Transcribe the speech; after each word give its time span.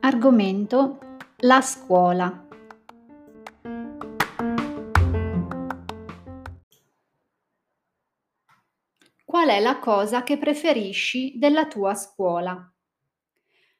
Argomento 0.00 0.98
la 1.40 1.60
scuola. 1.60 2.48
Qual 9.24 9.48
è 9.48 9.60
la 9.60 9.78
cosa 9.78 10.22
che 10.22 10.38
preferisci 10.38 11.36
della 11.36 11.66
tua 11.66 11.94
scuola? 11.94 12.74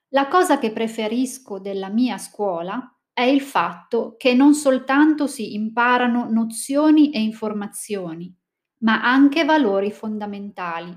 La 0.09 0.29
cosa 0.29 0.59
che 0.59 0.73
preferisco 0.73 1.59
della 1.59 1.89
mia 1.89 2.19
scuola 2.19 2.99
è 3.15 3.23
il 3.23 3.41
fatto 3.41 4.15
che 4.19 4.35
non 4.35 4.53
soltanto 4.53 5.27
si 5.27 5.55
imparano 5.55 6.31
nozioni 6.31 7.11
e 7.13 7.23
informazioni, 7.23 8.37
ma 8.83 9.03
anche 9.03 9.45
valori 9.45 9.91
fondamentali. 9.91 10.97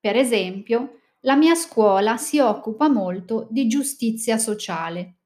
Per 0.00 0.16
esempio, 0.16 1.00
la 1.20 1.36
mia 1.36 1.54
scuola 1.54 2.16
si 2.16 2.38
occupa 2.38 2.88
molto 2.88 3.46
di 3.50 3.68
giustizia 3.68 4.38
sociale 4.38 5.16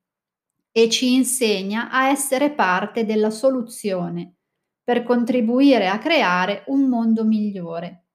e 0.73 0.89
ci 0.91 1.15
insegna 1.15 1.91
a 1.91 2.09
essere 2.09 2.51
parte 2.51 3.05
della 3.05 3.31
soluzione 3.31 4.39
per 4.83 5.05
contribuire 5.05 5.89
a 5.89 5.99
creare 5.99 6.65
un 6.67 6.89
mondo 6.89 7.25
migliore. 7.25 8.07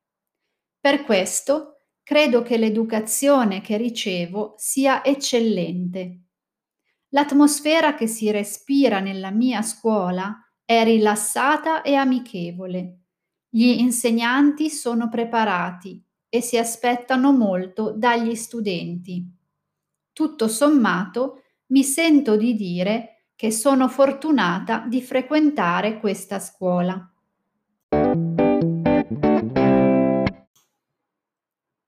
Per 0.79 1.03
questo 1.03 1.77
credo 2.03 2.41
che 2.41 2.57
l'educazione 2.57 3.61
che 3.61 3.77
ricevo 3.77 4.55
sia 4.57 5.03
eccellente. 5.03 6.23
L'atmosfera 7.09 7.95
che 7.95 8.07
si 8.07 8.29
respira 8.29 8.99
nella 8.99 9.31
mia 9.31 9.61
scuola 9.61 10.35
è 10.63 10.83
rilassata 10.83 11.81
e 11.81 11.95
amichevole. 11.95 12.98
Gli 13.51 13.79
insegnanti 13.79 14.69
sono 14.69 15.09
preparati 15.09 15.99
e 16.29 16.39
si 16.39 16.55
aspettano 16.57 17.31
molto 17.31 17.91
dagli 17.91 18.35
studenti. 18.35 19.25
Tutto 20.13 20.47
sommato, 20.47 21.41
mi 21.67 21.83
sento 21.83 22.37
di 22.37 22.53
dire 22.53 23.29
che 23.35 23.49
sono 23.49 23.87
fortunata 23.87 24.85
di 24.87 25.01
frequentare 25.01 25.99
questa 25.99 26.39
scuola. 26.39 27.11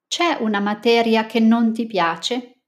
C'è 0.07 0.37
una 0.39 0.59
materia 0.59 1.27
che 1.27 1.39
non 1.39 1.73
ti 1.73 1.85
piace? 1.85 2.61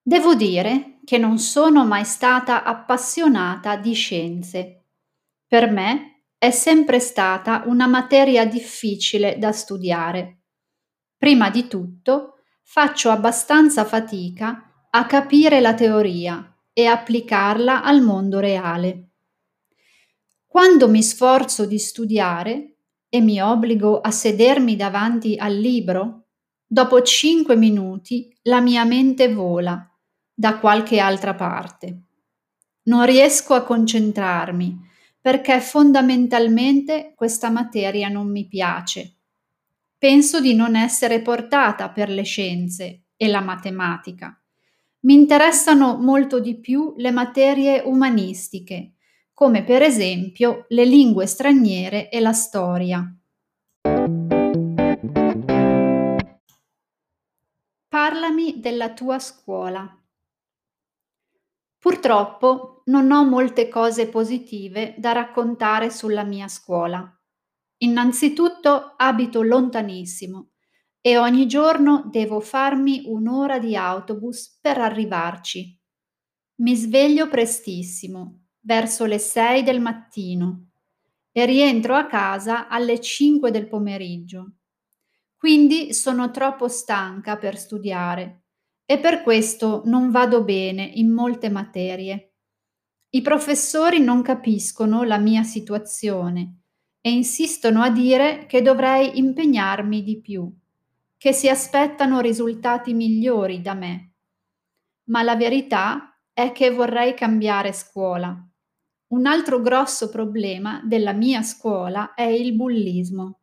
Devo 0.00 0.34
dire 0.34 1.00
che 1.04 1.18
non 1.18 1.38
sono 1.38 1.84
mai 1.84 2.04
stata 2.06 2.64
appassionata 2.64 3.76
di 3.76 3.92
scienze. 3.92 4.84
Per 5.46 5.70
me 5.70 6.07
è 6.38 6.52
sempre 6.52 7.00
stata 7.00 7.64
una 7.66 7.88
materia 7.88 8.46
difficile 8.46 9.38
da 9.38 9.50
studiare. 9.50 10.42
Prima 11.16 11.50
di 11.50 11.66
tutto, 11.66 12.34
faccio 12.62 13.10
abbastanza 13.10 13.84
fatica 13.84 14.86
a 14.88 15.04
capire 15.06 15.60
la 15.60 15.74
teoria 15.74 16.56
e 16.72 16.86
applicarla 16.86 17.82
al 17.82 18.02
mondo 18.02 18.38
reale. 18.38 19.08
Quando 20.46 20.88
mi 20.88 21.02
sforzo 21.02 21.66
di 21.66 21.78
studiare 21.78 22.76
e 23.08 23.20
mi 23.20 23.40
obbligo 23.40 24.00
a 24.00 24.12
sedermi 24.12 24.76
davanti 24.76 25.34
al 25.36 25.56
libro, 25.56 26.28
dopo 26.64 27.02
cinque 27.02 27.56
minuti 27.56 28.32
la 28.42 28.60
mia 28.60 28.84
mente 28.84 29.32
vola 29.32 29.84
da 30.32 30.58
qualche 30.58 31.00
altra 31.00 31.34
parte. 31.34 32.02
Non 32.84 33.04
riesco 33.04 33.54
a 33.54 33.64
concentrarmi 33.64 34.86
perché 35.20 35.60
fondamentalmente 35.60 37.12
questa 37.14 37.50
materia 37.50 38.08
non 38.08 38.30
mi 38.30 38.46
piace. 38.46 39.16
Penso 39.98 40.40
di 40.40 40.54
non 40.54 40.76
essere 40.76 41.20
portata 41.20 41.90
per 41.90 42.08
le 42.08 42.22
scienze 42.22 43.02
e 43.16 43.26
la 43.26 43.40
matematica. 43.40 44.40
Mi 45.00 45.14
interessano 45.14 45.96
molto 45.98 46.38
di 46.38 46.58
più 46.58 46.94
le 46.96 47.10
materie 47.10 47.80
umanistiche, 47.84 48.94
come 49.32 49.64
per 49.64 49.82
esempio 49.82 50.66
le 50.68 50.84
lingue 50.84 51.26
straniere 51.26 52.08
e 52.10 52.20
la 52.20 52.32
storia. 52.32 53.12
Parlami 57.88 58.60
della 58.60 58.92
tua 58.92 59.18
scuola. 59.18 59.97
Purtroppo 61.78 62.82
non 62.86 63.10
ho 63.12 63.24
molte 63.24 63.68
cose 63.68 64.08
positive 64.08 64.94
da 64.98 65.12
raccontare 65.12 65.90
sulla 65.90 66.24
mia 66.24 66.48
scuola. 66.48 67.08
Innanzitutto 67.78 68.94
abito 68.96 69.42
lontanissimo 69.42 70.50
e 71.00 71.16
ogni 71.16 71.46
giorno 71.46 72.08
devo 72.10 72.40
farmi 72.40 73.02
un'ora 73.06 73.60
di 73.60 73.76
autobus 73.76 74.58
per 74.60 74.78
arrivarci. 74.78 75.80
Mi 76.56 76.74
sveglio 76.74 77.28
prestissimo, 77.28 78.46
verso 78.60 79.04
le 79.04 79.18
6 79.18 79.62
del 79.62 79.80
mattino, 79.80 80.70
e 81.30 81.46
rientro 81.46 81.94
a 81.94 82.06
casa 82.06 82.66
alle 82.66 83.00
5 83.00 83.52
del 83.52 83.68
pomeriggio. 83.68 84.54
Quindi 85.36 85.94
sono 85.94 86.32
troppo 86.32 86.66
stanca 86.66 87.36
per 87.36 87.56
studiare 87.56 88.47
e 88.90 88.98
per 88.98 89.20
questo 89.22 89.82
non 89.84 90.10
vado 90.10 90.42
bene 90.44 90.82
in 90.82 91.12
molte 91.12 91.50
materie. 91.50 92.32
I 93.10 93.20
professori 93.20 94.00
non 94.00 94.22
capiscono 94.22 95.02
la 95.02 95.18
mia 95.18 95.42
situazione 95.42 96.60
e 97.02 97.10
insistono 97.10 97.82
a 97.82 97.90
dire 97.90 98.46
che 98.46 98.62
dovrei 98.62 99.18
impegnarmi 99.18 100.02
di 100.02 100.22
più, 100.22 100.50
che 101.18 101.34
si 101.34 101.50
aspettano 101.50 102.20
risultati 102.20 102.94
migliori 102.94 103.60
da 103.60 103.74
me. 103.74 104.12
Ma 105.10 105.22
la 105.22 105.36
verità 105.36 106.18
è 106.32 106.50
che 106.52 106.70
vorrei 106.70 107.12
cambiare 107.12 107.74
scuola. 107.74 108.42
Un 109.08 109.26
altro 109.26 109.60
grosso 109.60 110.08
problema 110.08 110.80
della 110.82 111.12
mia 111.12 111.42
scuola 111.42 112.14
è 112.14 112.22
il 112.22 112.54
bullismo. 112.54 113.37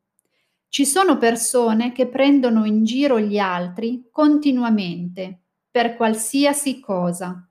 Ci 0.75 0.86
sono 0.86 1.18
persone 1.18 1.94
che 1.94 2.06
prendono 2.06 2.66
in 2.66 2.84
giro 2.84 3.18
gli 3.18 3.38
altri 3.38 4.09
continuamente, 4.12 5.44
per 5.72 5.96
qualsiasi 5.96 6.81
cosa. 6.81 7.50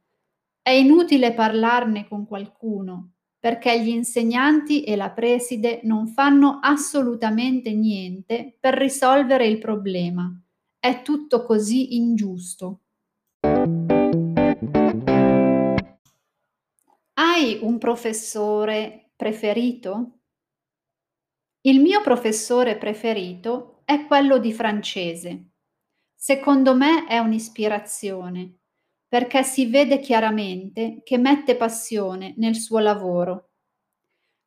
È 0.60 0.68
inutile 0.68 1.32
parlarne 1.32 2.06
con 2.06 2.26
qualcuno, 2.26 3.12
perché 3.38 3.82
gli 3.82 3.88
insegnanti 3.88 4.84
e 4.84 4.94
la 4.94 5.08
preside 5.08 5.80
non 5.84 6.08
fanno 6.08 6.58
assolutamente 6.60 7.72
niente 7.72 8.58
per 8.60 8.74
risolvere 8.74 9.46
il 9.46 9.56
problema. 9.56 10.30
È 10.78 11.00
tutto 11.00 11.44
così 11.44 11.96
ingiusto. 11.96 12.80
Hai 17.14 17.58
un 17.62 17.78
professore 17.78 19.12
preferito? 19.16 20.18
Il 21.66 21.80
mio 21.80 22.02
professore 22.02 22.76
preferito 22.76 23.80
è 23.86 24.04
quello 24.04 24.36
di 24.36 24.52
francese. 24.52 25.52
Secondo 26.14 26.74
me 26.74 27.06
è 27.06 27.16
un'ispirazione, 27.16 28.58
perché 29.08 29.42
si 29.42 29.64
vede 29.64 29.98
chiaramente 29.98 31.00
che 31.02 31.16
mette 31.16 31.56
passione 31.56 32.34
nel 32.36 32.54
suo 32.54 32.80
lavoro. 32.80 33.52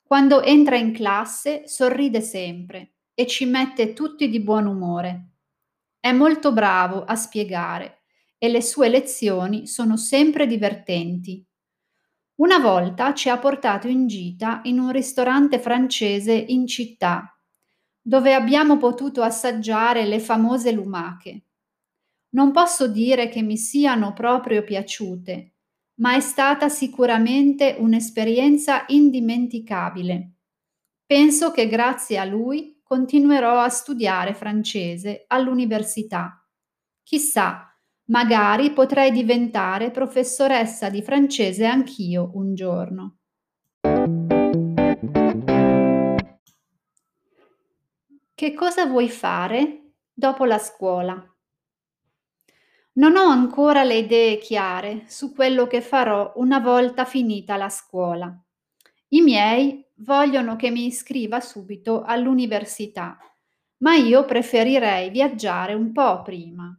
Quando 0.04 0.44
entra 0.44 0.78
in 0.78 0.94
classe 0.94 1.68
sorride 1.68 2.22
sempre 2.22 2.98
e 3.16 3.26
ci 3.26 3.46
mette 3.46 3.94
tutti 3.94 4.30
di 4.30 4.40
buon 4.40 4.68
umore. 4.68 5.30
È 6.00 6.12
molto 6.12 6.54
bravo 6.54 7.04
a 7.04 7.16
spiegare 7.16 8.04
e 8.38 8.48
le 8.48 8.62
sue 8.62 8.90
lezioni 8.90 9.66
sono 9.66 9.98
sempre 9.98 10.46
divertenti. 10.46 11.44
Una 12.38 12.60
volta 12.60 13.16
ci 13.16 13.30
ha 13.30 13.38
portato 13.40 13.88
in 13.88 14.06
gita 14.06 14.62
in 14.66 14.80
un 14.80 14.92
ristorante 14.92 15.60
francese 15.60 16.34
in 16.34 16.68
città, 16.68 17.36
dove 18.00 18.36
abbiamo 18.36 18.78
potuto 18.78 19.24
assaggiare 19.24 20.06
le 20.06 20.20
famose 20.20 20.72
lumache. 20.72 21.46
Non 22.30 22.52
posso 22.52 22.88
dire 22.88 23.28
che 23.30 23.42
mi 23.42 23.58
siano 23.58 24.14
proprio 24.14 24.64
piaciute, 24.64 25.54
ma 25.96 26.16
è 26.16 26.20
stata 26.20 26.70
sicuramente 26.70 27.76
un'esperienza 27.80 28.86
indimenticabile. 28.88 30.34
Penso 31.08 31.50
che 31.50 31.68
grazie 31.68 32.20
a 32.20 32.26
lui 32.26 32.80
continuerò 32.84 33.62
a 33.62 33.70
studiare 33.70 34.36
francese 34.36 35.26
all'università. 35.28 36.48
Chissà, 37.02 37.77
Magari 38.10 38.72
potrei 38.72 39.12
diventare 39.12 39.92
professoressa 39.92 40.90
di 40.90 41.02
francese 41.02 41.66
anch'io 41.66 42.32
un 42.36 42.56
giorno. 42.56 43.18
Che 48.34 48.54
cosa 48.54 48.86
vuoi 48.86 49.10
fare 49.10 49.92
dopo 50.14 50.46
la 50.46 50.58
scuola? 50.58 51.36
Non 52.94 53.18
ho 53.18 53.26
ancora 53.26 53.84
le 53.84 53.98
idee 53.98 54.38
chiare 54.38 55.04
su 55.08 55.34
quello 55.34 55.68
che 55.68 55.82
farò 55.82 56.32
una 56.38 56.60
volta 56.60 57.04
finita 57.04 57.58
la 57.58 57.70
scuola. 57.70 58.34
I 59.10 59.22
miei 59.22 59.86
vogliono 59.96 60.56
che 60.56 60.70
mi 60.70 60.86
iscriva 60.86 61.42
subito 61.42 62.04
all'università, 62.04 63.18
ma 63.80 63.96
io 63.96 64.24
preferirei 64.24 65.10
viaggiare 65.10 65.74
un 65.74 65.92
po' 65.92 66.22
prima. 66.22 66.74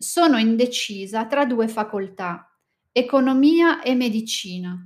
Sono 0.00 0.38
indecisa 0.38 1.26
tra 1.26 1.44
due 1.44 1.66
facoltà, 1.66 2.48
economia 2.92 3.82
e 3.82 3.96
medicina. 3.96 4.78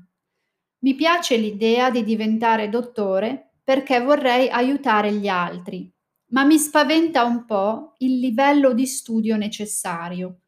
Mi 0.78 0.94
piace 0.94 1.36
l'idea 1.36 1.90
di 1.90 2.02
diventare 2.02 2.70
dottore 2.70 3.50
perché 3.62 4.00
vorrei 4.00 4.48
aiutare 4.48 5.12
gli 5.12 5.28
altri, 5.28 5.92
ma 6.28 6.44
mi 6.44 6.56
spaventa 6.56 7.24
un 7.24 7.44
po' 7.44 7.92
il 7.98 8.20
livello 8.20 8.72
di 8.72 8.86
studio 8.86 9.36
necessario. 9.36 10.40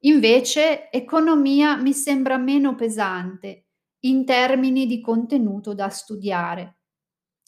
Invece, 0.00 0.90
economia 0.90 1.76
mi 1.76 1.92
sembra 1.92 2.36
meno 2.38 2.74
pesante 2.74 3.66
in 4.00 4.24
termini 4.24 4.86
di 4.86 5.00
contenuto 5.00 5.74
da 5.74 5.88
studiare. 5.90 6.78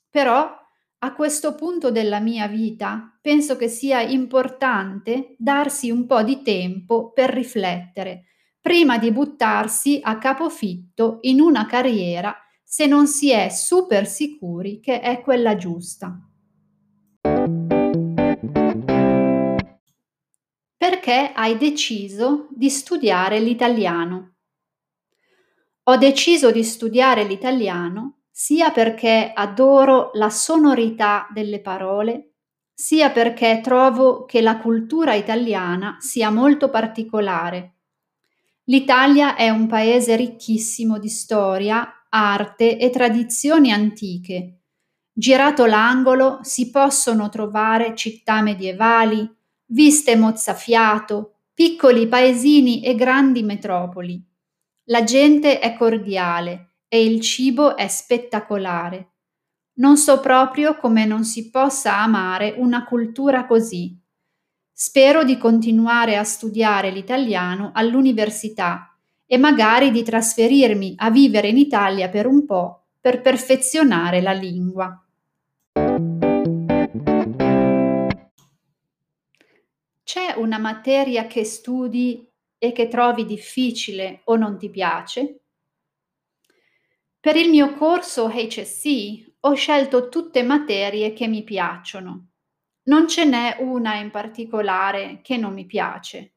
Però, 0.08 0.63
a 1.04 1.12
questo 1.12 1.54
punto 1.54 1.90
della 1.90 2.18
mia 2.18 2.46
vita, 2.46 3.14
penso 3.20 3.58
che 3.58 3.68
sia 3.68 4.00
importante 4.00 5.34
darsi 5.36 5.90
un 5.90 6.06
po' 6.06 6.22
di 6.22 6.40
tempo 6.40 7.12
per 7.12 7.28
riflettere 7.28 8.24
prima 8.58 8.96
di 8.96 9.12
buttarsi 9.12 10.00
a 10.02 10.16
capofitto 10.16 11.18
in 11.22 11.40
una 11.40 11.66
carriera 11.66 12.34
se 12.62 12.86
non 12.86 13.06
si 13.06 13.30
è 13.30 13.50
super 13.50 14.06
sicuri 14.06 14.80
che 14.80 15.02
è 15.02 15.20
quella 15.20 15.56
giusta. 15.56 16.18
Perché 20.74 21.32
hai 21.34 21.58
deciso 21.58 22.48
di 22.50 22.70
studiare 22.70 23.40
l'italiano? 23.40 24.36
Ho 25.82 25.96
deciso 25.98 26.50
di 26.50 26.64
studiare 26.64 27.24
l'italiano 27.24 28.20
sia 28.36 28.72
perché 28.72 29.30
adoro 29.32 30.10
la 30.14 30.30
sonorità 30.30 31.28
delle 31.32 31.60
parole, 31.60 32.32
sia 32.74 33.10
perché 33.10 33.60
trovo 33.62 34.24
che 34.24 34.40
la 34.40 34.58
cultura 34.58 35.14
italiana 35.14 35.98
sia 36.00 36.30
molto 36.30 36.68
particolare 36.70 37.74
L'Italia 38.68 39.36
è 39.36 39.50
un 39.50 39.66
paese 39.66 40.16
ricchissimo 40.16 40.98
di 40.98 41.10
storia, 41.10 42.06
arte 42.08 42.78
e 42.78 42.88
tradizioni 42.88 43.70
antiche. 43.70 44.60
Girato 45.12 45.66
l'angolo 45.66 46.38
si 46.40 46.70
possono 46.70 47.28
trovare 47.28 47.94
città 47.94 48.40
medievali, 48.40 49.30
viste 49.66 50.16
mozzafiato, 50.16 51.40
piccoli 51.52 52.08
paesini 52.08 52.82
e 52.82 52.94
grandi 52.94 53.42
metropoli. 53.42 54.24
La 54.84 55.04
gente 55.04 55.58
è 55.58 55.74
cordiale 55.74 56.73
e 56.88 57.04
il 57.04 57.20
cibo 57.20 57.76
è 57.76 57.88
spettacolare. 57.88 59.10
Non 59.74 59.96
so 59.96 60.20
proprio 60.20 60.76
come 60.76 61.04
non 61.04 61.24
si 61.24 61.50
possa 61.50 61.98
amare 61.98 62.54
una 62.56 62.84
cultura 62.84 63.46
così. 63.46 63.98
Spero 64.72 65.24
di 65.24 65.36
continuare 65.38 66.16
a 66.16 66.24
studiare 66.24 66.90
l'italiano 66.90 67.70
all'università 67.74 68.96
e 69.26 69.38
magari 69.38 69.90
di 69.90 70.02
trasferirmi 70.02 70.94
a 70.98 71.10
vivere 71.10 71.48
in 71.48 71.58
Italia 71.58 72.08
per 72.08 72.26
un 72.26 72.44
po' 72.44 72.84
per 73.00 73.20
perfezionare 73.20 74.20
la 74.20 74.32
lingua. 74.32 74.98
C'è 80.02 80.34
una 80.36 80.58
materia 80.58 81.26
che 81.26 81.44
studi 81.44 82.30
e 82.56 82.72
che 82.72 82.88
trovi 82.88 83.26
difficile 83.26 84.20
o 84.24 84.36
non 84.36 84.56
ti 84.58 84.70
piace? 84.70 85.43
Per 87.24 87.36
il 87.36 87.48
mio 87.48 87.72
corso 87.72 88.28
HSC 88.28 89.36
ho 89.40 89.54
scelto 89.54 90.10
tutte 90.10 90.42
materie 90.42 91.14
che 91.14 91.26
mi 91.26 91.42
piacciono 91.42 92.32
non 92.86 93.08
ce 93.08 93.24
n'è 93.24 93.56
una 93.60 93.94
in 93.94 94.10
particolare 94.10 95.20
che 95.22 95.38
non 95.38 95.54
mi 95.54 95.64
piace. 95.64 96.34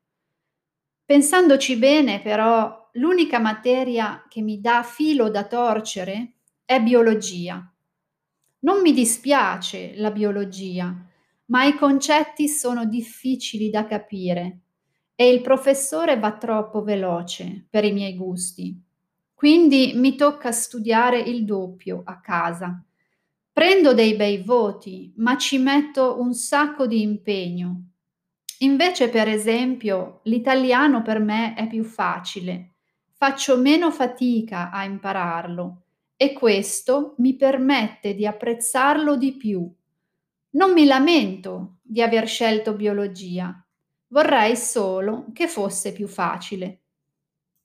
Pensandoci 1.04 1.76
bene, 1.76 2.22
però, 2.22 2.90
l'unica 2.94 3.38
materia 3.38 4.26
che 4.30 4.40
mi 4.40 4.62
dà 4.62 4.82
filo 4.82 5.30
da 5.30 5.46
torcere 5.46 6.36
è 6.64 6.82
biologia. 6.82 7.70
Non 8.60 8.80
mi 8.80 8.94
dispiace 8.94 9.92
la 9.98 10.12
biologia, 10.12 10.96
ma 11.48 11.66
i 11.66 11.76
concetti 11.76 12.48
sono 12.48 12.86
difficili 12.86 13.70
da 13.70 13.86
capire 13.86 14.60
e 15.16 15.30
il 15.30 15.42
professore 15.42 16.18
va 16.18 16.38
troppo 16.38 16.82
veloce 16.82 17.68
per 17.70 17.84
i 17.84 17.92
miei 17.92 18.16
gusti. 18.16 18.87
Quindi 19.38 19.92
mi 19.94 20.16
tocca 20.16 20.52
studiare 20.52 21.20
il 21.20 21.46
doppio 21.46 22.02
a 22.04 22.20
casa 22.20 22.82
Prendo 23.58 23.96
dei 23.96 24.16
bei 24.16 24.44
voti, 24.44 25.14
ma 25.18 25.38
ci 25.38 25.58
metto 25.58 26.20
un 26.20 26.36
sacco 26.36 26.86
di 26.86 27.02
impegno. 27.02 27.90
Invece, 28.60 29.10
per 29.10 29.28
esempio, 29.28 30.22
l'italiano 30.24 31.02
per 31.02 31.20
me 31.20 31.56
è 31.56 31.68
più 31.68 31.84
facile. 31.84 32.74
Faccio 33.14 33.58
meno 33.58 33.90
fatica 33.90 34.70
a 34.70 34.84
impararlo 34.86 35.86
e 36.16 36.34
questo 36.34 37.16
mi 37.18 37.36
permette 37.36 38.14
di 38.14 38.28
apprezzarlo 38.28 39.18
di 39.18 39.36
più. 39.36 39.68
Non 40.52 40.74
mi 40.74 40.86
lamento 40.86 41.78
di 41.82 42.04
aver 42.04 42.28
scelto 42.28 42.74
biologia, 42.74 43.60
vorrei 44.10 44.56
solo 44.56 45.26
che 45.34 45.48
fosse 45.48 45.94
più 45.94 46.08
facile. 46.08 46.82